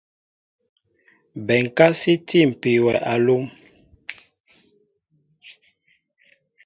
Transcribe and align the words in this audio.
Bɛnká 1.45 1.85
sí 1.99 2.13
tîpi 2.27 2.71
wɛ 2.85 2.93
alúm. 3.13 3.45